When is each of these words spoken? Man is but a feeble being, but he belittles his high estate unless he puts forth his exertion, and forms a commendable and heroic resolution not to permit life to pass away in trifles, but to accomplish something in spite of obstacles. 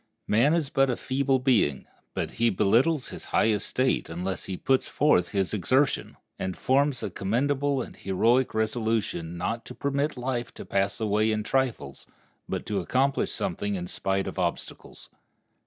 Man 0.25 0.55
is 0.55 0.69
but 0.71 0.89
a 0.89 0.97
feeble 0.97 1.37
being, 1.37 1.85
but 2.15 2.31
he 2.31 2.49
belittles 2.49 3.09
his 3.09 3.25
high 3.25 3.49
estate 3.49 4.09
unless 4.09 4.45
he 4.45 4.57
puts 4.57 4.87
forth 4.87 5.27
his 5.27 5.53
exertion, 5.53 6.17
and 6.39 6.57
forms 6.57 7.03
a 7.03 7.11
commendable 7.11 7.83
and 7.83 7.95
heroic 7.95 8.55
resolution 8.55 9.37
not 9.37 9.63
to 9.65 9.75
permit 9.75 10.17
life 10.17 10.51
to 10.55 10.65
pass 10.65 10.99
away 10.99 11.31
in 11.31 11.43
trifles, 11.43 12.07
but 12.49 12.65
to 12.65 12.79
accomplish 12.79 13.31
something 13.31 13.75
in 13.75 13.85
spite 13.85 14.25
of 14.25 14.39
obstacles. 14.39 15.11